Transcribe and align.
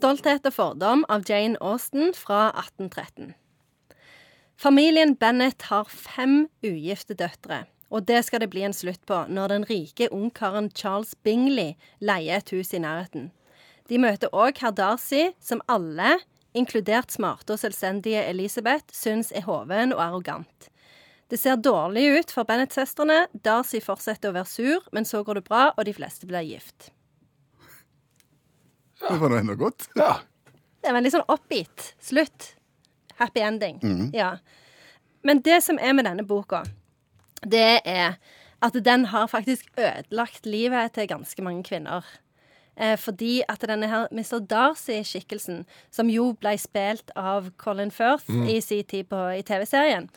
'Stolthet 0.00 0.46
og 0.48 0.54
fordom' 0.56 1.02
av 1.12 1.26
Jane 1.28 1.58
Austen 1.60 2.14
fra 2.16 2.46
1813. 2.56 3.34
Familien 4.56 5.10
Bennett 5.12 5.66
har 5.68 5.90
fem 5.92 6.46
ugifte 6.64 7.12
døtre, 7.12 7.66
og 7.92 8.06
det 8.08 8.22
skal 8.24 8.40
det 8.40 8.48
bli 8.48 8.62
en 8.64 8.72
slutt 8.72 9.02
på 9.04 9.18
når 9.28 9.52
den 9.52 9.66
rike 9.68 10.08
ungkaren 10.08 10.70
Charles 10.72 11.12
Bingley 11.20 11.74
leier 12.00 12.40
et 12.40 12.48
hus 12.48 12.72
i 12.72 12.80
nærheten. 12.80 13.26
De 13.92 13.98
møter 14.00 14.32
òg 14.32 14.62
herr 14.62 14.72
Darcy, 14.72 15.34
som 15.36 15.60
alle, 15.68 16.14
inkludert 16.56 17.12
smarte 17.12 17.52
og 17.52 17.60
selvstendige 17.60 18.22
Elisabeth, 18.24 18.88
syns 18.96 19.34
er 19.36 19.44
hoven 19.44 19.92
og 19.92 20.00
arrogant. 20.06 20.70
Det 21.28 21.42
ser 21.42 21.60
dårlig 21.60 22.06
ut 22.16 22.32
for 22.32 22.48
Bennett-søstrene. 22.48 23.26
Darcy 23.44 23.82
fortsetter 23.84 24.32
å 24.32 24.38
være 24.38 24.48
sur, 24.48 24.88
men 24.96 25.04
så 25.04 25.20
går 25.20 25.42
det 25.42 25.44
bra, 25.52 25.66
og 25.76 25.84
de 25.84 25.92
fleste 25.92 26.24
blir 26.30 26.48
gift. 26.48 26.88
Det 29.10 29.18
var 29.18 29.32
nå 29.32 29.38
enda 29.40 29.54
godt. 29.58 29.88
Ja. 29.98 30.20
Det 30.80 30.92
en 30.94 31.02
litt 31.04 31.12
sånn 31.12 31.26
oppgitt. 31.28 31.92
Slutt. 32.00 32.52
Happy 33.18 33.42
ending. 33.44 33.80
Ja. 34.16 34.36
Men 35.26 35.42
det 35.44 35.60
som 35.66 35.78
er 35.78 35.92
med 35.92 36.06
denne 36.08 36.24
boka, 36.24 36.62
det 37.42 37.82
er 37.84 38.16
at 38.62 38.76
den 38.84 39.06
har 39.10 39.28
faktisk 39.28 39.68
ødelagt 39.76 40.46
livet 40.46 40.92
til 40.96 41.08
ganske 41.08 41.42
mange 41.42 41.64
kvinner. 41.64 42.04
Eh, 42.76 42.96
fordi 42.96 43.42
at 43.48 43.64
denne 43.68 43.88
her 43.88 44.06
Mr. 44.12 44.38
Darcy-skikkelsen, 44.46 45.64
som 45.90 46.08
jo 46.12 46.30
ble 46.40 46.54
spilt 46.60 47.12
av 47.16 47.50
Colin 47.60 47.90
Firth 47.90 48.30
i 48.30 48.60
sin 48.64 48.84
tid 48.84 49.10
på, 49.10 49.20
i 49.36 49.42
TV-serien, 49.42 50.08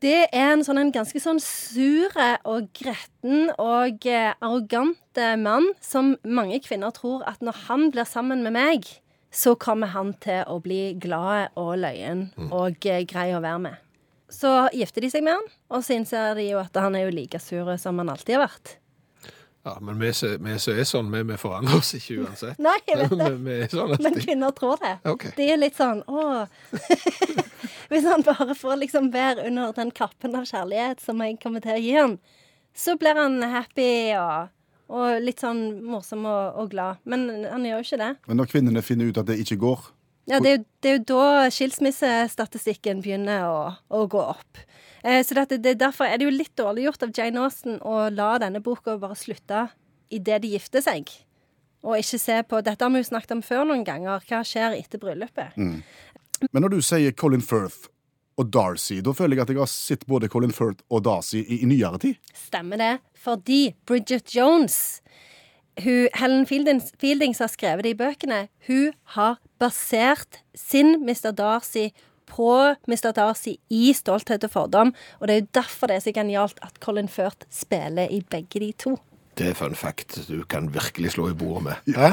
det 0.00 0.30
er 0.32 0.54
en, 0.54 0.62
sånn, 0.64 0.78
en 0.80 0.92
ganske 0.94 1.20
sånn 1.20 1.40
sure 1.44 2.30
og 2.48 2.70
gretten 2.76 3.50
og 3.60 4.06
eh, 4.08 4.32
arrogante 4.40 5.34
mann 5.40 5.68
som 5.84 6.14
mange 6.24 6.60
kvinner 6.64 6.94
tror 6.96 7.24
at 7.28 7.42
når 7.44 7.66
han 7.66 7.90
blir 7.92 8.08
sammen 8.08 8.40
med 8.46 8.56
meg, 8.56 8.88
så 9.30 9.54
kommer 9.60 9.92
han 9.92 10.14
til 10.24 10.40
å 10.50 10.56
bli 10.64 10.94
glad 10.98 11.52
og 11.60 11.76
løyen 11.84 12.30
og 12.48 12.80
eh, 12.88 13.04
grei 13.06 13.30
å 13.36 13.42
være 13.44 13.62
med. 13.68 13.86
Så 14.30 14.48
gifter 14.72 15.04
de 15.04 15.10
seg 15.12 15.24
med 15.26 15.36
han, 15.36 15.48
og 15.74 15.84
så 15.84 15.96
innser 15.98 16.36
de 16.38 16.48
jo 16.52 16.60
at 16.62 16.76
han 16.78 16.94
er 16.94 17.08
jo 17.08 17.14
like 17.14 17.38
sur 17.42 17.68
som 17.82 17.98
han 18.00 18.12
alltid 18.12 18.38
har 18.38 18.46
vært. 18.46 18.76
ja, 19.66 19.76
men 19.84 19.98
vi 20.00 20.12
som 20.16 20.46
er 20.48 20.84
sånn, 20.88 21.10
vi, 21.12 21.22
vi 21.28 21.36
forandrer 21.36 21.82
oss 21.82 21.92
ikke 21.98 22.22
uansett. 22.22 22.58
Nei, 22.62 22.78
jeg 22.88 23.02
vet 23.02 23.16
det. 23.20 23.30
Vi, 23.36 23.56
vi 23.60 23.70
sånn 23.74 23.96
Men 24.00 24.20
kvinner 24.22 24.54
tror 24.56 24.80
det. 24.80 24.96
Okay. 25.04 25.34
De 25.36 25.50
er 25.52 25.60
litt 25.60 25.76
sånn 25.76 26.00
å 26.08 26.46
Hvis 27.90 28.06
han 28.06 28.22
bare 28.22 28.54
får 28.54 28.78
liksom 28.84 29.10
være 29.14 29.48
under 29.48 29.74
den 29.74 29.90
kappen 29.90 30.36
av 30.38 30.46
kjærlighet 30.46 31.02
som 31.02 31.20
jeg 31.24 31.40
kommer 31.42 31.62
til 31.64 31.74
å 31.74 31.82
gi 31.82 31.94
han, 31.96 32.16
så 32.76 32.94
blir 32.98 33.18
han 33.18 33.40
happy 33.42 33.90
og, 34.14 34.52
og 34.94 35.22
litt 35.24 35.42
sånn 35.42 35.64
morsom 35.86 36.26
og, 36.30 36.60
og 36.60 36.70
glad. 36.70 37.00
Men 37.02 37.26
han 37.50 37.66
gjør 37.66 37.80
jo 37.80 37.88
ikke 37.88 38.02
det. 38.04 38.12
Men 38.30 38.40
når 38.42 38.52
kvinnene 38.52 38.84
finner 38.86 39.10
ut 39.10 39.18
at 39.18 39.30
det 39.30 39.40
ikke 39.42 39.58
går 39.64 39.88
Ja, 40.30 40.38
det 40.38 40.50
er 40.50 40.58
jo, 40.60 40.64
det 40.84 40.90
er 40.90 40.98
jo 41.00 41.06
da 41.10 41.48
skilsmissestatistikken 41.50 43.00
begynner 43.02 43.48
å, 43.48 43.56
å 43.90 44.04
gå 44.10 44.22
opp. 44.22 44.62
Eh, 45.02 45.24
så 45.26 45.34
det, 45.34 45.58
det, 45.64 45.78
derfor 45.80 46.06
er 46.06 46.20
det 46.20 46.28
jo 46.28 46.34
litt 46.34 46.54
dårlig 46.60 46.86
gjort 46.86 47.02
av 47.08 47.14
Jane 47.16 47.42
Austen 47.42 47.80
å 47.82 48.04
la 48.14 48.36
denne 48.38 48.62
boka 48.62 48.94
bare 49.00 49.18
slutte 49.18 49.66
idet 50.14 50.42
de 50.44 50.52
gifter 50.54 50.84
seg. 50.84 51.10
Og 51.82 51.96
ikke 51.96 52.20
se 52.20 52.36
på 52.44 52.60
Dette 52.62 52.84
har 52.84 52.92
vi 52.92 53.00
jo 53.00 53.08
snakket 53.08 53.38
om 53.38 53.42
før 53.44 53.64
noen 53.70 53.82
ganger. 53.86 54.22
Hva 54.28 54.42
skjer 54.44 54.76
etter 54.76 55.00
bryllupet? 55.00 55.56
Men 56.52 56.64
når 56.64 56.76
du 56.76 56.80
sier 56.84 57.12
Colin 57.12 57.44
Firth 57.44 57.90
og 58.40 58.48
Darcy, 58.54 59.00
da 59.04 59.12
føler 59.16 59.36
jeg 59.36 59.44
at 59.44 59.52
jeg 59.52 59.60
har 59.60 59.70
sett 59.70 60.06
både 60.08 60.30
Colin 60.32 60.54
Firth 60.54 60.84
og 60.88 61.04
Darcy 61.04 61.42
i, 61.42 61.60
i 61.60 61.68
nyere 61.68 62.00
tid. 62.00 62.20
Stemmer 62.34 62.80
det. 62.80 62.92
Fordi 63.20 63.74
Bridget 63.86 64.32
Jones, 64.34 65.02
hun, 65.84 66.08
Helen 66.16 66.46
Fieldings, 66.48 66.92
Fieldings 67.00 67.42
har 67.42 67.52
skrevet 67.52 67.84
det 67.84 67.94
i 67.94 67.98
bøkene, 67.98 68.46
hun 68.68 68.94
har 69.16 69.40
basert 69.60 70.40
sin 70.56 70.96
Mr. 71.04 71.34
Darcy 71.36 71.90
på 72.30 72.50
Mr. 72.88 73.10
Darcy 73.16 73.58
i 73.68 73.92
Stolthet 73.96 74.46
og 74.46 74.54
fordom. 74.54 74.94
Og 75.20 75.28
det 75.28 75.36
er 75.36 75.42
jo 75.42 75.52
derfor 75.60 75.90
det 75.90 75.98
er 75.98 76.06
så 76.06 76.14
genialt 76.16 76.60
at 76.64 76.80
Colin 76.80 77.10
Firth 77.10 77.48
spiller 77.52 78.08
i 78.08 78.22
begge 78.30 78.62
de 78.62 78.72
to. 78.78 78.96
Det 79.38 79.50
er 79.50 79.56
fun 79.56 79.76
fact 79.78 80.18
du 80.28 80.42
kan 80.44 80.68
virkelig 80.74 81.14
slå 81.14 81.30
i 81.30 81.36
bordet 81.38 81.62
med. 81.70 81.94
Hæ? 81.96 82.12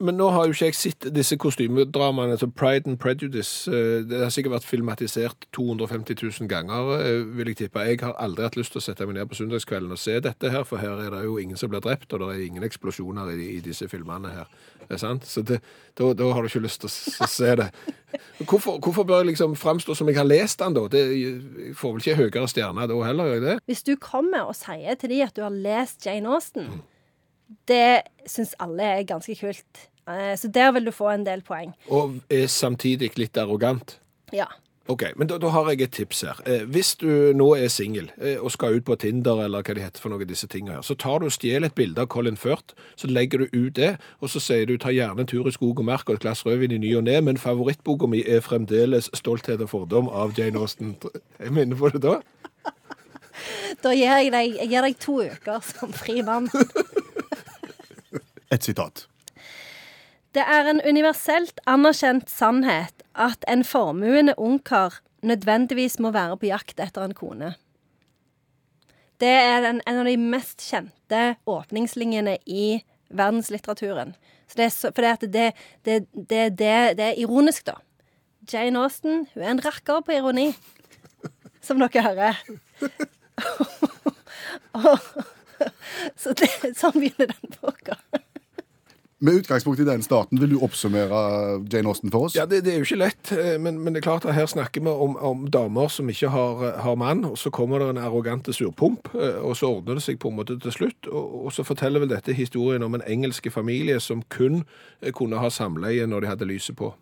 Men 0.00 0.16
nå 0.16 0.30
har 0.32 0.46
jo 0.48 0.54
ikke 0.54 0.68
jeg 0.70 0.74
sett 0.78 1.06
disse 1.14 1.36
kostymedramaene, 1.40 2.36
til 2.40 2.50
Pride 2.56 2.88
and 2.90 2.98
Prejudice. 2.98 3.68
eh, 3.70 4.02
Det 4.08 4.20
har 4.22 4.30
sikkert 4.32 4.52
vært 4.58 4.64
filmatisert 4.68 5.46
250 5.52 6.16
000 6.40 6.48
ganger, 6.48 6.92
eh, 7.00 7.24
vil 7.36 7.46
jeg 7.52 7.56
tippe. 7.56 7.84
Jeg 7.86 8.00
har 8.00 8.14
aldri 8.18 8.42
hatt 8.46 8.56
lyst 8.56 8.72
til 8.72 8.80
å 8.80 8.84
sette 8.84 9.06
meg 9.06 9.16
ned 9.16 9.28
på 9.28 9.36
søndagskvelden 9.38 9.92
og 9.92 9.98
se 9.98 10.18
dette 10.20 10.50
her, 10.50 10.64
for 10.64 10.78
her 10.78 10.98
er 11.04 11.10
det 11.10 11.24
jo 11.24 11.38
ingen 11.38 11.56
som 11.56 11.68
blir 11.70 11.80
drept, 11.84 12.12
og 12.12 12.20
det 12.20 12.28
er 12.36 12.46
ingen 12.46 12.62
eksplosjoner 12.64 13.30
i, 13.36 13.56
i 13.56 13.60
disse 13.60 13.88
filmene 13.88 14.30
her. 14.32 14.46
Det 14.88 14.96
er 14.96 15.02
sant? 15.02 15.24
Så 15.26 15.42
det, 15.46 15.60
da, 15.98 16.12
da 16.14 16.30
har 16.32 16.42
du 16.42 16.48
ikke 16.48 16.64
lyst 16.64 16.80
til 16.80 16.90
å 16.90 17.28
se 17.28 17.56
det. 17.60 17.68
Hvorfor, 18.40 18.78
hvorfor 18.82 19.04
bør 19.06 19.20
jeg 19.22 19.32
liksom 19.34 19.54
framstå 19.56 19.94
som 19.94 20.08
jeg 20.08 20.16
har 20.16 20.24
lest 20.26 20.58
den, 20.58 20.74
da? 20.74 20.86
Det, 20.90 21.02
jeg 21.14 21.74
får 21.78 21.92
vel 21.92 22.00
ikke 22.02 22.16
høyere 22.24 22.48
stjerne 22.50 22.88
da 22.90 22.96
heller, 23.06 23.28
gjør 23.30 23.36
jeg 23.38 23.44
det? 23.46 23.58
Hvis 23.70 23.82
du 23.86 23.92
kommer 24.00 24.48
og 24.48 24.56
sier 24.58 24.96
til 24.98 25.12
de 25.12 25.20
at 25.22 25.36
du 25.36 25.42
har 25.44 25.54
lest 25.54 26.06
Jane 26.06 26.26
Austen, 26.32 26.72
det 27.68 28.02
syns 28.26 28.54
alle 28.60 28.82
er 29.00 29.06
ganske 29.08 29.34
kult. 29.40 29.86
Eh, 30.08 30.34
Så 30.36 30.48
der 30.48 30.72
vil 30.72 30.84
du 30.84 30.90
få 30.90 31.10
en 31.14 31.26
del 31.26 31.42
poeng. 31.42 31.74
Og 31.88 32.18
er 32.30 32.46
samtidig 32.46 33.12
litt 33.18 33.36
arrogant. 33.38 33.98
Ja. 34.32 34.46
Ok, 34.90 35.02
men 35.16 35.28
da, 35.30 35.36
da 35.38 35.48
har 35.54 35.68
jeg 35.70 35.82
et 35.84 35.92
tips 35.94 36.20
her. 36.26 36.38
Eh, 36.50 36.64
hvis 36.66 36.96
du 36.98 37.06
nå 37.36 37.52
er 37.54 37.68
singel 37.70 38.08
eh, 38.18 38.40
og 38.42 38.50
skal 38.50 38.74
ut 38.80 38.84
på 38.88 38.96
Tinder 38.98 39.44
eller 39.44 39.62
hva 39.62 39.74
de 39.76 39.84
heter 39.84 40.02
for 40.02 40.10
noe 40.10 40.26
disse 40.26 40.48
tingene 40.50 40.80
her, 40.80 40.82
så 40.82 40.96
tar 40.98 41.20
du 41.22 41.28
og 41.28 41.32
stjeler 41.36 41.68
et 41.70 41.76
bilde 41.78 42.00
av 42.02 42.08
Colin 42.10 42.36
Firth, 42.40 42.74
så 42.98 43.06
legger 43.06 43.44
du 43.44 43.46
ut 43.54 43.76
det, 43.76 43.92
og 44.18 44.32
så 44.32 44.42
sier 44.42 44.66
du 44.66 44.74
ta 44.82 44.90
gjerne 44.90 45.22
en 45.22 45.30
tur 45.30 45.46
i 45.46 45.52
skog 45.54 45.78
og 45.78 45.86
mark 45.86 46.08
og 46.10 46.16
et 46.18 46.24
glass 46.24 46.42
rødvin 46.46 46.74
i 46.74 46.80
ny 46.82 46.90
og 46.98 47.04
ne, 47.06 47.20
men 47.22 47.38
favorittboka 47.38 48.08
mi 48.10 48.24
er 48.26 48.42
fremdeles 48.42 49.12
Stolthet 49.14 49.62
og 49.62 49.70
fordom 49.70 50.08
av 50.10 50.34
Jane 50.38 50.58
Austen. 50.58 50.96
Jeg 51.38 51.54
minner 51.54 51.78
på 51.78 51.92
det 51.94 52.02
da. 52.02 52.18
Da 53.80 53.92
gir 53.94 54.10
jeg 54.10 54.32
deg, 54.34 54.56
jeg 54.58 54.68
gir 54.68 54.84
deg 54.84 54.96
to 55.00 55.14
uker 55.22 55.62
som 55.64 55.92
fri 55.96 56.18
mann. 56.26 56.50
Et 58.50 58.62
sitat. 58.62 59.06
Det 60.34 60.42
er 60.46 60.68
en 60.70 60.80
universelt 60.86 61.60
anerkjent 61.66 62.30
sannhet 62.30 63.02
at 63.18 63.44
en 63.50 63.64
formuende 63.66 64.34
ungkar 64.38 65.00
nødvendigvis 65.26 65.98
må 65.98 66.12
være 66.14 66.36
på 66.38 66.46
jakt 66.50 66.80
etter 66.80 67.04
en 67.04 67.14
kone. 67.14 67.54
Det 69.20 69.28
er 69.28 69.60
den, 69.60 69.82
en 69.86 70.00
av 70.00 70.06
de 70.08 70.16
mest 70.16 70.62
kjente 70.64 71.36
åpningslinjene 71.50 72.38
i 72.46 72.80
verdenslitteraturen. 73.10 74.14
Så 74.48 74.56
det 74.56 74.64
er 74.64 74.72
så, 74.74 74.90
for 74.94 75.02
det, 75.02 75.52
det, 75.84 75.98
det, 76.14 76.58
det 76.58 77.04
er 77.04 77.18
ironisk, 77.20 77.66
da. 77.66 77.76
Jane 78.50 78.80
Austen 78.80 79.26
hun 79.34 79.42
er 79.42 79.50
en 79.52 79.64
rakker 79.64 80.00
på 80.06 80.14
ironi, 80.16 80.54
som 81.62 81.78
dere 81.82 82.06
hører. 82.06 82.40
Så 86.16 86.32
det, 86.38 86.48
sånn 86.78 86.96
begynner 86.96 87.34
den 87.34 87.56
boka. 87.60 87.98
Med 89.22 89.34
utgangspunkt 89.34 89.80
i 89.80 89.84
den 89.84 90.00
starten, 90.00 90.38
vil 90.40 90.54
du 90.54 90.62
oppsummere 90.64 91.18
Jane 91.68 91.90
Austen 91.90 92.08
for 92.12 92.24
oss? 92.24 92.36
Ja, 92.38 92.46
det, 92.48 92.62
det 92.64 92.72
er 92.72 92.78
jo 92.80 92.86
ikke 92.86 92.96
lett, 93.02 93.32
eh, 93.36 93.58
men, 93.60 93.76
men 93.84 93.92
det 93.92 94.00
er 94.00 94.06
klart 94.06 94.24
at 94.24 94.32
her 94.32 94.48
snakker 94.48 94.80
vi 94.80 94.88
om, 94.88 95.18
om 95.20 95.42
damer 95.52 95.92
som 95.92 96.08
ikke 96.08 96.30
har, 96.32 96.62
har 96.80 96.96
mann, 96.96 97.26
og 97.28 97.36
så 97.36 97.52
kommer 97.52 97.82
det 97.84 97.90
en 97.92 98.00
arrogante 98.00 98.54
surpomp, 98.56 99.10
eh, 99.12 99.36
og 99.44 99.58
så 99.60 99.68
ordner 99.74 100.00
det 100.00 100.06
seg 100.06 100.16
på 100.22 100.32
en 100.32 100.38
måte 100.40 100.56
til 100.64 100.72
slutt, 100.72 101.10
og, 101.12 101.36
og 101.44 101.52
så 101.52 101.66
forteller 101.68 102.00
vel 102.00 102.14
dette 102.14 102.32
historien 102.32 102.86
om 102.86 102.96
en 102.96 103.04
engelske 103.04 103.52
familie 103.52 104.00
som 104.00 104.24
kun 104.32 104.62
eh, 105.02 105.12
kunne 105.12 105.44
ha 105.44 105.52
samleie 105.52 106.08
når 106.08 106.24
de 106.24 106.32
hadde 106.32 106.48
lyset 106.48 106.80
på. 106.80 106.94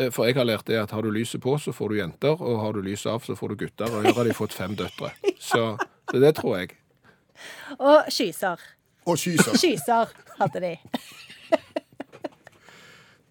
Eh, 0.00 0.08
For 0.08 0.24
jeg 0.24 0.40
har 0.40 0.48
lært 0.48 0.64
det 0.72 0.80
at 0.80 0.96
har 0.96 1.04
du 1.04 1.12
lyset 1.12 1.44
på, 1.44 1.58
så 1.60 1.76
får 1.76 1.92
du 1.92 2.00
jenter, 2.00 2.32
og 2.40 2.62
har 2.64 2.72
du 2.72 2.80
lyset 2.80 3.12
av, 3.12 3.20
så 3.28 3.36
får 3.36 3.52
du 3.52 3.66
gutter, 3.66 3.92
og 3.92 4.08
her 4.08 4.16
har 4.22 4.24
de 4.24 4.40
fått 4.40 4.56
fem 4.56 4.72
døtre. 4.78 5.12
Så, 5.36 5.74
så 6.08 6.16
det 6.16 6.32
tror 6.40 6.62
jeg. 6.62 6.78
Og 7.76 8.08
skyser. 8.08 8.56
Og 9.06 9.18
kyser. 9.18 9.56
Kyser 9.58 10.12
hadde 10.38 10.62
de. 10.62 10.76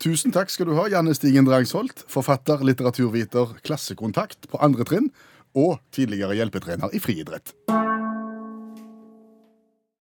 Tusen 0.02 0.34
takk 0.34 0.50
skal 0.50 0.66
du 0.68 0.74
ha, 0.80 0.88
Janne 0.90 1.14
Stigen 1.14 1.46
Drangsholt, 1.46 2.06
forfatter, 2.10 2.64
litteraturviter, 2.66 3.54
klassekontakt 3.62 4.50
på 4.50 4.58
andre 4.64 4.88
trinn 4.88 5.12
og 5.54 5.78
tidligere 5.94 6.34
hjelpetrener 6.40 6.90
i 6.96 7.00
friidrett. 7.04 7.54